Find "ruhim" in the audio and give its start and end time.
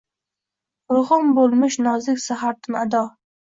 0.95-1.29